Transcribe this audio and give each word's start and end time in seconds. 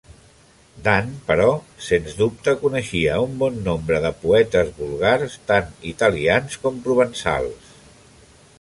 Dant, 0.85 1.09
però, 1.27 1.49
sens 1.87 2.15
dubte 2.21 2.55
coneixia 2.63 3.19
un 3.25 3.35
bon 3.43 3.61
nombre 3.67 4.01
de 4.07 4.13
poetes 4.25 4.73
vulgars, 4.79 5.39
tant 5.53 5.71
italians 5.93 6.59
com 6.65 6.81
provençals. 6.89 7.71